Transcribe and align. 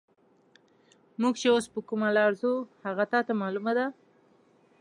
موږ 1.21 1.33
چې 1.41 1.47
اوس 1.53 1.65
پر 1.73 1.81
کومه 1.89 2.09
لار 2.17 2.31
ځو، 2.41 2.51
هغه 2.85 3.03
تا 3.11 3.19
ته 3.27 3.33
معلومه 3.41 3.71
ده؟ 3.77 3.85